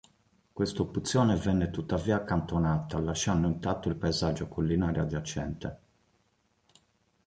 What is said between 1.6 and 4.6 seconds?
tuttavia accantonata, lasciando intatto il paesaggio